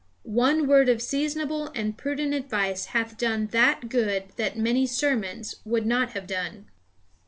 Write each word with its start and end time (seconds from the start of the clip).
One 0.23 0.65
word 0.67 0.89
of 0.89 0.99
seasonable 0.99 1.67
and 1.75 1.95
prudent 1.95 2.33
advice 2.33 2.85
hath 2.85 3.19
done 3.19 3.45
that 3.51 3.87
good 3.87 4.29
that 4.35 4.57
many 4.57 4.87
sermons 4.87 5.57
would 5.63 5.85
not 5.85 6.13
have 6.13 6.25
done." 6.25 6.65